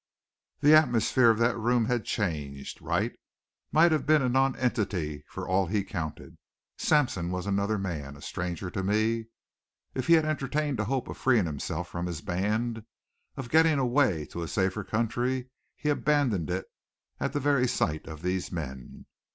The 0.61 0.73
atmosphere 0.75 1.29
of 1.29 1.37
that 1.37 1.55
room 1.59 1.85
had 1.85 2.05
changed. 2.05 2.81
Wright 2.81 3.15
might 3.71 3.91
have 3.91 4.07
been 4.07 4.23
a 4.23 4.29
nonentity 4.29 5.23
for 5.29 5.47
all 5.47 5.67
he 5.67 5.83
counted. 5.83 6.39
Sampson 6.75 7.29
was 7.29 7.45
another 7.45 7.77
man 7.77 8.17
a 8.17 8.21
stranger 8.23 8.71
to 8.71 8.81
me. 8.81 9.27
If 9.93 10.07
he 10.07 10.13
had 10.13 10.25
entertained 10.25 10.79
a 10.79 10.85
hope 10.85 11.07
of 11.07 11.19
freeing 11.19 11.45
himself 11.45 11.87
from 11.87 12.07
his 12.07 12.21
band, 12.21 12.83
of 13.37 13.51
getting 13.51 13.77
away 13.77 14.25
to 14.31 14.41
a 14.41 14.47
safer 14.47 14.83
country, 14.83 15.51
he 15.75 15.89
abandoned 15.89 16.49
it 16.49 16.65
at 17.19 17.33
the 17.33 17.39
very 17.39 17.67
sight 17.67 18.07
of 18.07 18.23
these 18.23 18.51
men. 18.51 19.05